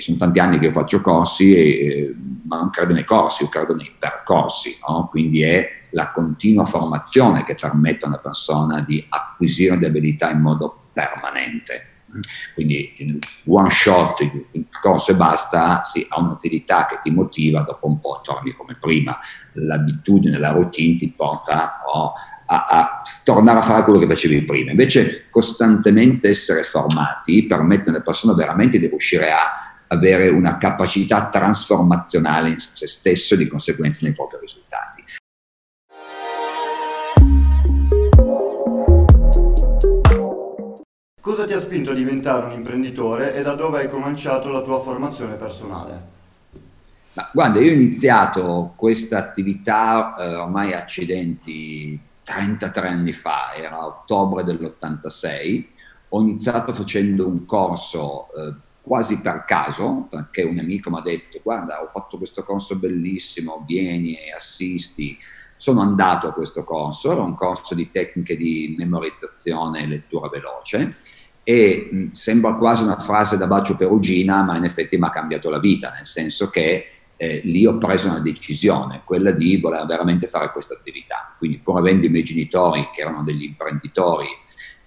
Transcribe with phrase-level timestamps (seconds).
[0.00, 2.14] sono tanti anni che io faccio corsi, e,
[2.44, 5.06] ma non credo nei corsi, io credo nei percorsi, no?
[5.08, 10.40] quindi è la continua formazione che permette a una persona di acquisire le abilità in
[10.40, 11.86] modo permanente.
[12.54, 17.86] Quindi il one shot, il corso e basta, sì, ha un'utilità che ti motiva, dopo
[17.86, 19.16] un po' torni come prima.
[19.52, 22.12] L'abitudine, la routine ti porta oh,
[22.46, 24.70] a, a, tornare a fare quello che facevi prima.
[24.72, 32.50] Invece costantemente essere formati permette alle persone veramente di riuscire a avere una capacità trasformazionale
[32.50, 35.04] in se stesso e di conseguenza nei propri risultati.
[41.20, 44.80] Cosa ti ha spinto a diventare un imprenditore e da dove hai cominciato la tua
[44.80, 46.18] formazione personale?
[47.12, 54.44] Ma guarda, io ho iniziato questa attività eh, ormai accidenti 33 anni fa, era ottobre
[54.44, 55.64] dell'86,
[56.10, 61.40] ho iniziato facendo un corso eh, quasi per caso, perché un amico mi ha detto
[61.42, 65.18] guarda ho fatto questo corso bellissimo, vieni e assisti,
[65.56, 70.96] sono andato a questo corso, era un corso di tecniche di memorizzazione e lettura veloce
[71.42, 75.50] e mh, sembra quasi una frase da bacio perugina, ma in effetti mi ha cambiato
[75.50, 80.26] la vita, nel senso che eh, lì ho preso una decisione, quella di voler veramente
[80.26, 81.34] fare questa attività.
[81.36, 84.26] Quindi pur avendo i miei genitori che erano degli imprenditori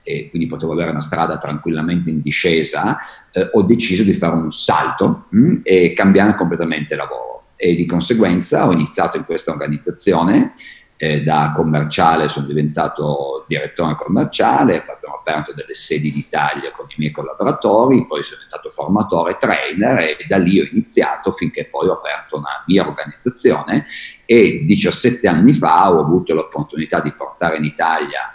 [0.03, 2.97] e quindi potevo avere una strada tranquillamente in discesa,
[3.31, 7.43] eh, ho deciso di fare un salto mh, e cambiare completamente lavoro.
[7.55, 10.53] E di conseguenza ho iniziato in questa organizzazione,
[10.97, 17.11] eh, da commerciale sono diventato direttore commerciale, abbiamo aperto delle sedi d'Italia con i miei
[17.11, 22.37] collaboratori, poi sono diventato formatore, trainer e da lì ho iniziato finché poi ho aperto
[22.37, 23.85] una mia organizzazione
[24.25, 28.32] e 17 anni fa ho avuto l'opportunità di portare in Italia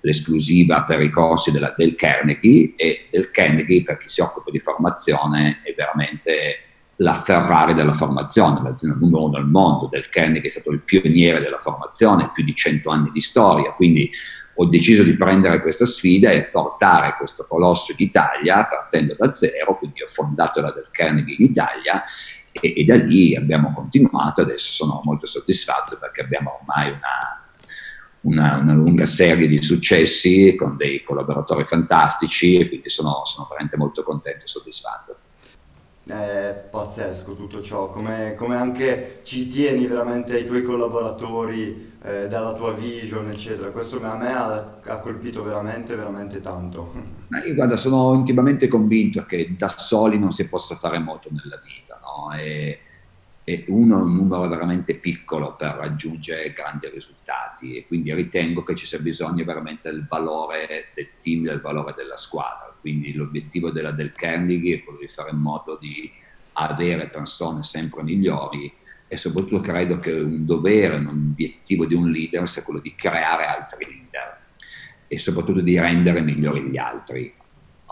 [0.00, 4.58] l'esclusiva per i corsi della, del Carnegie e del Carnegie per chi si occupa di
[4.58, 6.64] formazione è veramente
[7.00, 11.40] la Ferrari della formazione, l'azienda numero uno al mondo, del Carnegie è stato il pioniere
[11.40, 14.10] della formazione, più di 100 anni di storia, quindi
[14.54, 19.78] ho deciso di prendere questa sfida e portare questo colosso in Italia partendo da zero,
[19.78, 22.02] quindi ho fondato la del Carnegie in Italia
[22.52, 27.39] e, e da lì abbiamo continuato, adesso sono molto soddisfatto perché abbiamo ormai una,
[28.22, 33.76] una, una, lunga serie di successi con dei collaboratori fantastici e quindi sono, sono veramente
[33.76, 35.16] molto contento e soddisfatto
[36.10, 42.52] è pazzesco tutto ciò, come, come, anche ci tieni veramente ai tuoi collaboratori, eh, dalla
[42.54, 43.70] tua vision, eccetera.
[43.70, 46.92] Questo a me ha, ha colpito veramente, veramente tanto.
[47.28, 51.60] Ma io guarda, sono intimamente convinto che da soli non si possa fare molto nella
[51.64, 52.32] vita, no?
[52.36, 52.80] E,
[53.50, 58.76] e uno è un numero veramente piccolo per raggiungere grandi risultati e quindi ritengo che
[58.76, 63.90] ci sia bisogno veramente del valore del team, del valore della squadra quindi l'obiettivo della
[63.90, 66.10] del Carnegie è quello di fare in modo di
[66.54, 68.72] avere persone sempre migliori
[69.06, 73.44] e soprattutto credo che un dovere, un obiettivo di un leader sia quello di creare
[73.44, 74.38] altri leader
[75.06, 77.34] e soprattutto di rendere migliori gli altri.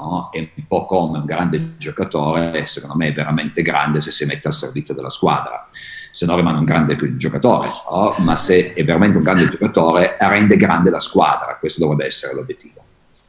[0.00, 0.30] No?
[0.32, 4.48] È un po' come un grande giocatore, secondo me è veramente grande se si mette
[4.48, 5.68] al servizio della squadra,
[6.12, 8.14] se no rimane un grande giocatore, no?
[8.18, 12.82] ma se è veramente un grande giocatore rende grande la squadra, questo dovrebbe essere l'obiettivo.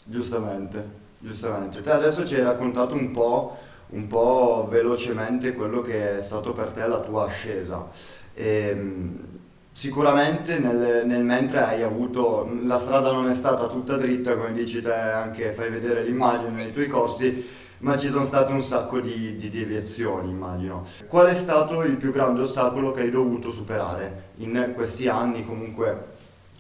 [0.03, 1.07] Giustamente.
[1.21, 3.57] Giustamente, te adesso ci hai raccontato un po',
[3.89, 7.89] un po', velocemente quello che è stato per te la tua ascesa.
[8.35, 9.38] Ehm,
[9.79, 14.81] sicuramente nel, nel, mentre hai avuto, la strada non è stata tutta dritta, come dici
[14.81, 17.47] te, anche fai vedere l'immagine nei tuoi corsi,
[17.77, 20.85] ma ci sono state un sacco di, di deviazioni, immagino.
[21.07, 26.07] Qual è stato il più grande ostacolo che hai dovuto superare in questi anni comunque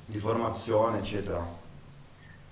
[0.05, 1.45] di formazione, eccetera?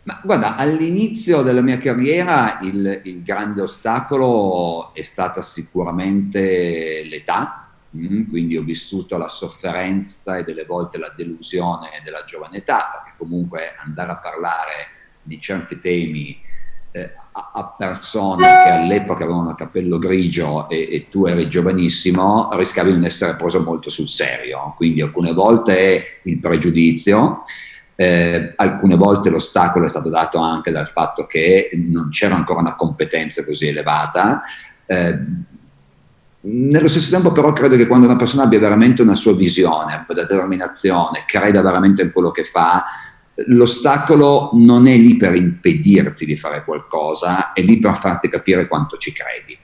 [0.04, 7.67] Ma guarda, all'inizio della mia carriera il, il grande ostacolo è stata sicuramente l'età,
[8.30, 13.76] quindi ho vissuto la sofferenza e delle volte la delusione della giovane età, perché comunque
[13.78, 14.72] andare a parlare
[15.22, 16.40] di certi temi
[16.92, 22.50] eh, a, a, persone che all'epoca avevano il capello grigio e, e, tu eri giovanissimo,
[22.54, 24.74] rischiavi di non essere preso molto sul serio.
[24.78, 27.44] Quindi alcune volte il pregiudizio
[28.00, 32.76] eh, alcune volte l'ostacolo è stato dato anche dal fatto che non c'era ancora una
[32.76, 34.42] competenza così elevata.
[34.86, 35.20] Eh,
[36.48, 40.22] nello stesso tempo però credo che quando una persona abbia veramente una sua visione, una
[40.22, 42.86] determinazione, creda veramente in quello che fa,
[43.48, 48.98] l'ostacolo non è lì per impedirti di fare qualcosa, è lì per farti capire quanto
[48.98, 49.58] ci credi.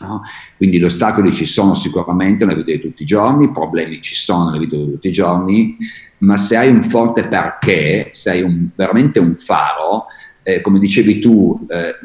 [0.00, 0.22] No?
[0.56, 4.16] Quindi gli ostacoli ci sono sicuramente nella vita di tutti i giorni, i problemi ci
[4.16, 5.76] sono nella vita di tutti i giorni,
[6.18, 10.06] ma se hai un forte perché, se hai un, veramente un faro,
[10.42, 11.96] eh, come dicevi tu, eh,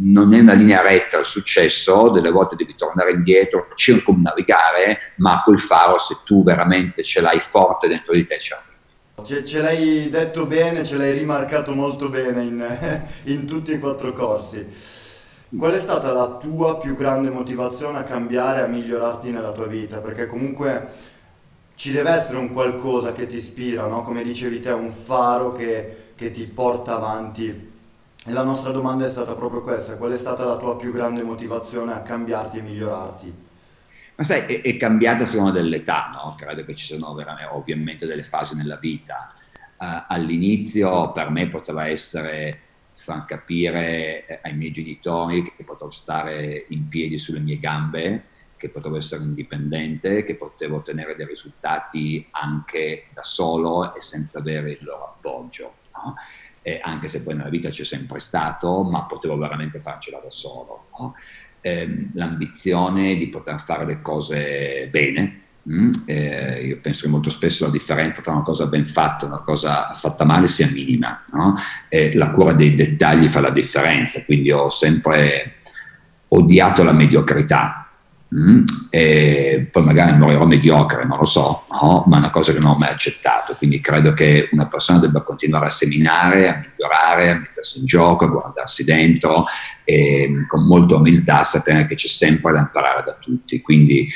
[0.00, 5.58] non è una linea retta al successo, delle volte devi tornare indietro, circumnavigare, ma quel
[5.58, 9.24] faro se tu veramente ce l'hai forte dentro di te ce l'hai.
[9.26, 12.78] Ce, ce, l'hai detto bene, ce l'hai rimarcato molto bene in,
[13.24, 14.66] in tutti e quattro corsi.
[15.56, 19.98] Qual è stata la tua più grande motivazione a cambiare, a migliorarti nella tua vita?
[19.98, 20.88] Perché comunque
[21.74, 24.02] ci deve essere un qualcosa che ti ispira, no?
[24.02, 27.69] come dicevi te, un faro che, che ti porta avanti.
[28.30, 31.24] E la nostra domanda è stata proprio questa, qual è stata la tua più grande
[31.24, 33.34] motivazione a cambiarti e migliorarti?
[34.14, 36.36] Ma sai, è, è cambiata a seconda dell'età, no?
[36.38, 37.08] Credo che ci siano
[37.50, 39.26] ovviamente delle fasi nella vita.
[39.76, 42.60] Uh, all'inizio per me poteva essere
[42.94, 48.68] far capire eh, ai miei genitori che potevo stare in piedi sulle mie gambe, che
[48.68, 54.78] potevo essere indipendente, che potevo ottenere dei risultati anche da solo e senza avere il
[54.82, 55.74] loro appoggio.
[55.94, 56.14] No?
[56.82, 60.88] Anche se poi nella vita c'è sempre stato, ma potevo veramente farcela da solo.
[60.98, 61.14] No?
[61.60, 67.64] Eh, l'ambizione di poter fare le cose bene, Mm, eh, io penso che molto spesso
[67.66, 71.22] la differenza tra una cosa ben fatta e una cosa fatta male sia minima.
[71.32, 71.54] No?
[71.88, 75.56] Eh, la cura dei dettagli fa la differenza, quindi ho sempre
[76.28, 77.89] odiato la mediocrità.
[78.32, 78.64] Mm,
[79.72, 82.04] poi magari morirò mediocre, non lo so, no?
[82.06, 83.54] ma è una cosa che non ho mai accettato.
[83.56, 88.26] Quindi credo che una persona debba continuare a seminare, a migliorare, a mettersi in gioco,
[88.26, 89.46] a guardarsi dentro
[89.84, 93.60] e con molta umiltà sapere che c'è sempre da imparare da tutti.
[93.60, 94.08] Quindi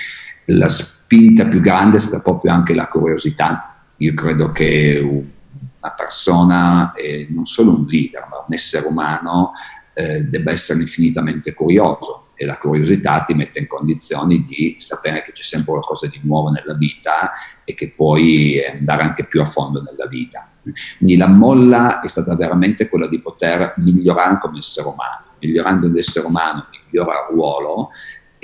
[0.47, 3.83] la spinta più grande è stata proprio anche la curiosità.
[3.97, 9.51] Io credo che una persona, eh, non solo un leader, ma un essere umano,
[9.93, 15.33] eh, debba essere infinitamente curioso e la curiosità ti mette in condizioni di sapere che
[15.33, 17.31] c'è sempre qualcosa di nuovo nella vita
[17.65, 20.51] e che puoi andare anche più a fondo nella vita.
[20.99, 25.23] Quindi la molla è stata veramente quella di poter migliorare come essere umano.
[25.41, 27.91] Migliorando l'essere umano migliora il ruolo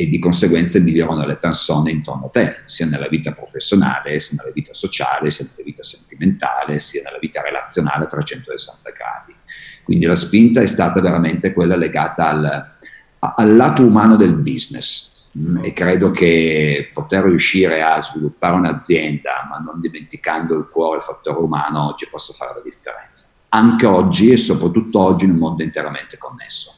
[0.01, 4.53] e di conseguenza migliorano le persone intorno a te, sia nella vita professionale, sia nella
[4.55, 9.37] vita sociale, sia nella vita sentimentale, sia nella vita relazionale a 360 gradi.
[9.83, 12.77] Quindi la spinta è stata veramente quella legata al,
[13.21, 19.59] al lato umano del business mm, e credo che poter riuscire a sviluppare un'azienda ma
[19.59, 23.27] non dimenticando il cuore, il fattore umano, oggi possa fare la differenza.
[23.51, 26.75] Anche oggi e soprattutto oggi in un mondo interamente connesso.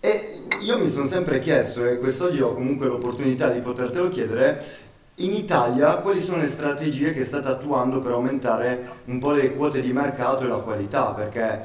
[0.00, 4.62] E io mi sono sempre chiesto, e quest'oggi ho comunque l'opportunità di potertelo chiedere,
[5.18, 9.80] in Italia quali sono le strategie che state attuando per aumentare un po' le quote
[9.80, 11.12] di mercato e la qualità?
[11.12, 11.60] Perché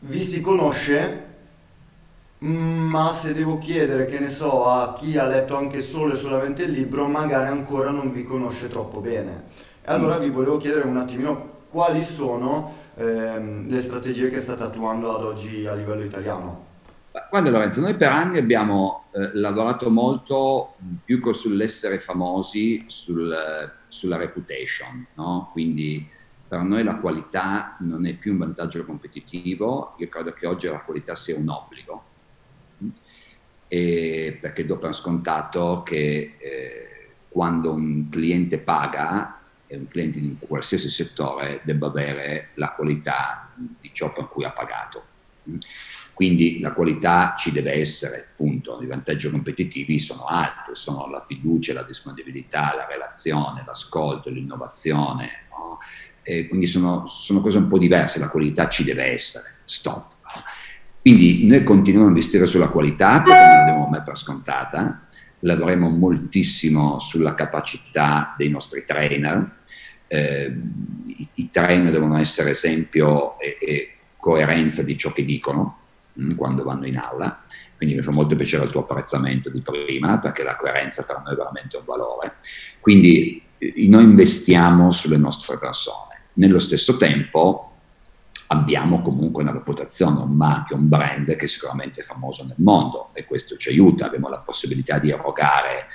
[0.00, 1.31] vi si conosce,
[2.42, 6.64] ma se devo chiedere, che ne so, a chi ha letto anche solo e solamente
[6.64, 9.44] il libro, magari ancora non vi conosce troppo bene.
[9.80, 15.16] E allora vi volevo chiedere un attimino quali sono ehm, le strategie che state attuando
[15.16, 16.70] ad oggi a livello italiano.
[17.30, 20.74] Guarda Lorenzo, noi per anni abbiamo eh, lavorato molto
[21.04, 25.50] più che sull'essere famosi, sul, sulla reputation, no?
[25.52, 26.08] quindi
[26.48, 30.82] per noi la qualità non è più un vantaggio competitivo, io credo che oggi la
[30.82, 32.04] qualità sia un obbligo,
[33.74, 36.88] e perché do per scontato che eh,
[37.30, 43.88] quando un cliente paga, e un cliente in qualsiasi settore, debba avere la qualità di
[43.94, 45.06] ciò per cui ha pagato.
[46.12, 48.78] Quindi la qualità ci deve essere, punto.
[48.82, 55.46] I vantaggi competitivi sono altri, sono la fiducia, la disponibilità, la relazione, l'ascolto, l'innovazione.
[55.48, 55.78] No?
[56.46, 60.14] quindi sono, sono, cose un po' diverse, la qualità ci deve essere, stop.
[61.02, 65.08] Quindi noi continuiamo a investire sulla qualità perché non la diamo mai per scontata,
[65.40, 69.58] lavoriamo moltissimo sulla capacità dei nostri trainer,
[70.06, 70.56] eh,
[71.06, 75.82] i, i, trainer devono essere esempio e, e coerenza di ciò che dicono,
[76.20, 77.42] Mm, quando vanno in aula.
[77.76, 81.32] Quindi mi fa molto piacere il tuo apprezzamento di prima, perché la coerenza per noi
[81.32, 82.36] è veramente un valore.
[82.80, 86.20] Quindi eh, noi investiamo sulle nostre persone.
[86.34, 87.71] Nello stesso tempo
[88.52, 93.24] abbiamo comunque una reputazione, un marchio, un brand che sicuramente è famoso nel mondo e
[93.24, 94.06] questo ci aiuta.
[94.06, 95.86] Abbiamo la possibilità di erogare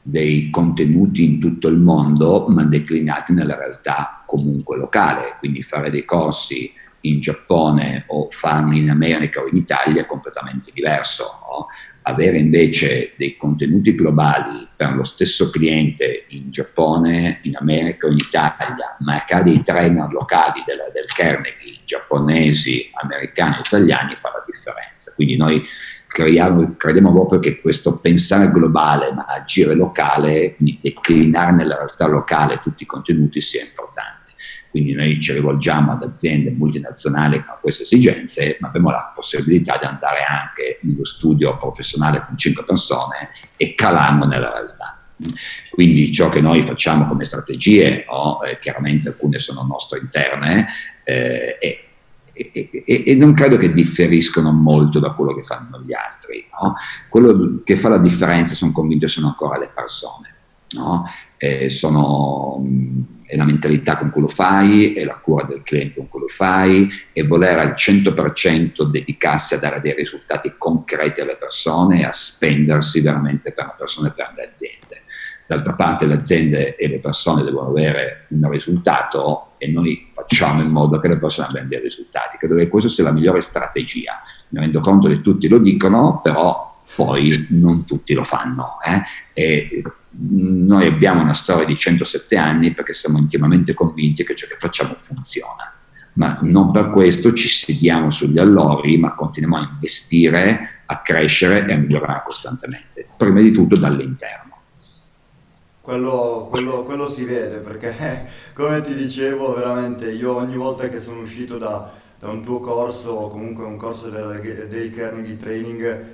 [0.00, 6.06] dei contenuti in tutto il mondo, ma declinati nella realtà comunque locale, quindi fare dei
[6.06, 6.72] corsi
[7.02, 11.24] in Giappone o farli in America o in Italia è completamente diverso.
[11.42, 11.66] No?
[12.08, 18.16] Avere invece dei contenuti globali per lo stesso cliente in Giappone, in America o in
[18.16, 25.12] Italia, ma dei trainer locali del, del Carnegie, giapponesi, americani, italiani, fa la differenza.
[25.14, 25.62] Quindi noi
[26.06, 32.58] creiamo, crediamo proprio che questo pensare globale ma agire locale, quindi declinare nella realtà locale
[32.62, 34.17] tutti i contenuti sia importante.
[34.70, 39.86] Quindi noi ci rivolgiamo ad aziende multinazionali con queste esigenze, ma abbiamo la possibilità di
[39.86, 44.98] andare anche nello studio professionale con cinque persone e calarlo nella realtà.
[45.70, 50.66] Quindi ciò che noi facciamo come strategie, no, eh, chiaramente alcune sono nostre interne,
[51.02, 51.88] eh, e,
[52.32, 56.46] e, e, e, non credo che differiscono molto da quello che fanno gli altri.
[56.60, 56.74] No?
[57.08, 60.34] Quello che fa la differenza, sono convinto, sono ancora le persone.
[60.70, 61.04] No?
[61.36, 62.62] Eh, sono,
[63.28, 66.28] è la mentalità con cui lo fai, è la cura del cliente con cui lo
[66.28, 72.12] fai, e voler al 100% dedicarsi a dare dei risultati concreti alle persone e a
[72.12, 75.02] spendersi veramente per le persone e per le aziende.
[75.46, 80.70] D'altra parte le aziende e le persone devono avere un risultato e noi facciamo in
[80.70, 82.38] modo che le persone abbiano dei risultati.
[82.38, 84.20] Credo che questa sia la migliore strategia.
[84.48, 88.76] Mi rendo conto che tutti lo dicono, però poi non tutti lo fanno.
[88.86, 89.72] Eh?
[90.20, 94.96] Noi abbiamo una storia di 107 anni perché siamo intimamente convinti che ciò che facciamo
[94.98, 95.72] funziona.
[96.14, 101.72] Ma non per questo ci sediamo sugli allori, ma continuiamo a investire, a crescere e
[101.72, 104.46] a migliorare costantemente, prima di tutto dall'interno.
[105.80, 111.20] Quello, quello, quello, si vede perché, come ti dicevo, veramente io ogni volta che sono
[111.20, 116.04] uscito da, da un tuo corso o comunque un corso del, del Carnegie Training,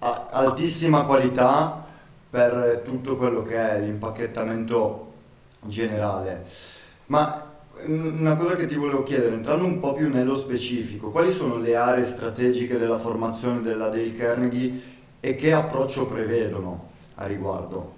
[0.00, 1.81] altissima qualità
[2.32, 5.12] per tutto quello che è l'impacchettamento
[5.66, 6.42] generale.
[7.08, 7.46] Ma
[7.84, 11.76] una cosa che ti volevo chiedere, entrando un po' più nello specifico, quali sono le
[11.76, 14.80] aree strategiche della formazione della Dale Carnegie
[15.20, 17.96] e che approccio prevedono a riguardo?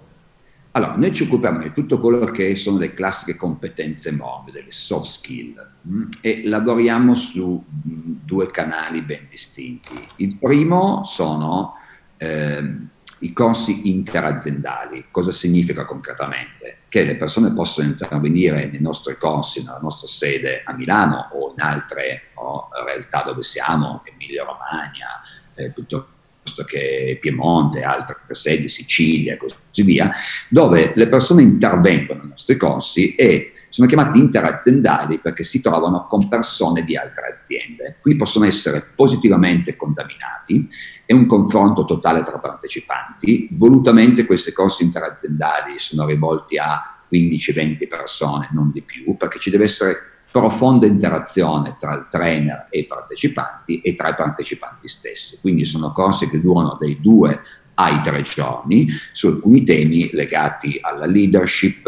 [0.71, 5.05] Allora, noi ci occupiamo di tutto quello che sono le classiche competenze morbide, le soft
[5.05, 9.93] skill, mm, e lavoriamo su mm, due canali ben distinti.
[10.17, 11.75] Il primo sono
[12.17, 12.84] eh,
[13.25, 15.07] i corsi interaziendali.
[15.11, 16.79] Cosa significa concretamente?
[16.87, 21.61] Che le persone possono intervenire nei nostri corsi, nella nostra sede a Milano o in
[21.61, 25.19] altre no, realtà dove siamo, Emilia Romagna,
[25.55, 26.13] eh, piuttosto
[26.45, 30.11] piuttosto che Piemonte, altre sedi, Sicilia e così via,
[30.47, 36.29] dove le persone intervengono nei nostri corsi e sono chiamati interaziendali perché si trovano con
[36.29, 40.67] persone di altre aziende, quindi possono essere positivamente contaminati
[41.05, 43.49] è un confronto totale tra partecipanti.
[43.51, 49.65] Volutamente questi corsi interaziendali sono rivolti a 15-20 persone, non di più, perché ci deve
[49.65, 55.39] essere profonda interazione tra il trainer e i partecipanti e tra i partecipanti stessi.
[55.39, 57.39] Quindi sono corsi che durano dai due
[57.75, 61.87] ai tre giorni su alcuni temi legati alla leadership,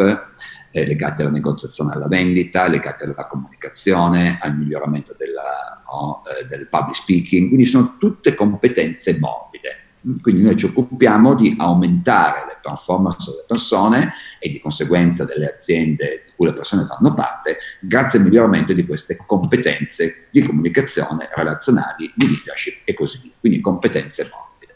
[0.72, 6.70] eh, legati alla negoziazione alla vendita, legati alla comunicazione, al miglioramento della, no, eh, del
[6.70, 9.87] public speaking, quindi sono tutte competenze morbide.
[10.22, 16.24] Quindi noi ci occupiamo di aumentare le performance delle persone e di conseguenza delle aziende
[16.26, 22.12] di cui le persone fanno parte, grazie al miglioramento di queste competenze di comunicazione, relazionali,
[22.16, 23.32] di leadership e così via.
[23.40, 24.76] Quindi competenze morbide.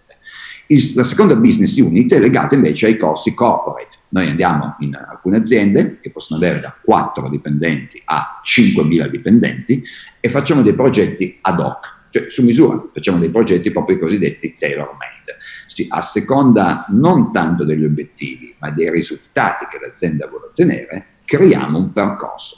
[0.68, 3.98] Il, la seconda business unit è legata invece ai corsi corporate.
[4.10, 9.84] Noi andiamo in alcune aziende che possono avere da 4 dipendenti a 5.000 dipendenti
[10.20, 14.56] e facciamo dei progetti ad hoc cioè su misura, facciamo dei progetti proprio i cosiddetti
[14.58, 20.48] tailor made, sì, a seconda non tanto degli obiettivi, ma dei risultati che l'azienda vuole
[20.48, 22.58] ottenere, creiamo un percorso.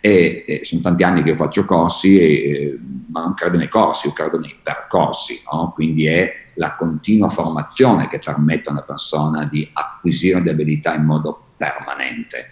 [0.00, 2.78] E, e sono tanti anni che io faccio corsi, e,
[3.10, 5.70] ma non credo nei corsi, io credo nei percorsi, no?
[5.74, 11.04] quindi è la continua formazione che permette a una persona di acquisire delle abilità in
[11.04, 12.50] modo permanente.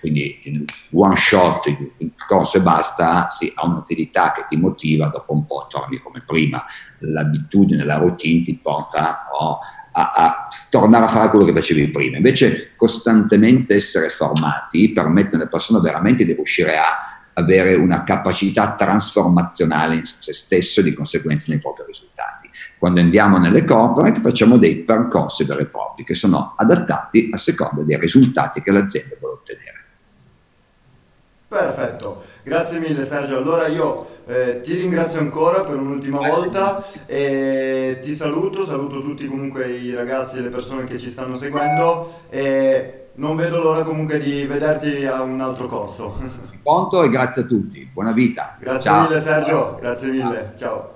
[0.00, 1.64] Quindi one shot,
[2.26, 6.64] corso e basta, sì, ha un'utilità che ti motiva, dopo un po' torni come prima.
[6.98, 9.58] L'abitudine, la routine ti porta oh,
[9.92, 12.16] a, a, tornare a fare quello che facevi prima.
[12.16, 19.96] Invece costantemente essere formati permette alle persone veramente di riuscire a avere una capacità trasformazionale
[19.96, 22.48] in se stesso e di conseguenza nei propri risultati.
[22.78, 27.82] Quando andiamo nelle corporate facciamo dei percorsi veri e propri che sono adattati a seconda
[27.82, 29.15] dei risultati che l'azienda.
[31.56, 33.38] Perfetto, grazie mille Sergio.
[33.38, 36.36] Allora io eh, ti ringrazio ancora per un'ultima grazie.
[36.36, 41.36] volta e ti saluto, saluto tutti comunque i ragazzi e le persone che ci stanno
[41.36, 46.18] seguendo e non vedo l'ora comunque di vederti a un altro corso.
[46.62, 48.56] Conto e grazie a tutti, buona vita.
[48.58, 49.02] Grazie Ciao.
[49.02, 50.95] mille Sergio, grazie mille, ciao.